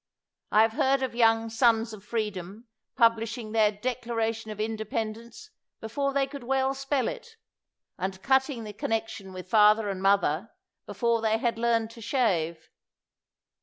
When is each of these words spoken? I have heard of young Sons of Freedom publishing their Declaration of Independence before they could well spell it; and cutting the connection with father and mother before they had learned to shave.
I 0.51 0.63
have 0.63 0.71
heard 0.73 1.03
of 1.03 1.13
young 1.13 1.51
Sons 1.51 1.93
of 1.93 2.03
Freedom 2.03 2.65
publishing 2.95 3.51
their 3.51 3.71
Declaration 3.71 4.49
of 4.49 4.59
Independence 4.59 5.51
before 5.79 6.11
they 6.11 6.25
could 6.25 6.43
well 6.43 6.73
spell 6.73 7.07
it; 7.07 7.35
and 7.99 8.19
cutting 8.23 8.63
the 8.63 8.73
connection 8.73 9.31
with 9.31 9.47
father 9.47 9.89
and 9.89 10.01
mother 10.01 10.49
before 10.87 11.21
they 11.21 11.37
had 11.37 11.59
learned 11.59 11.91
to 11.91 12.01
shave. 12.01 12.71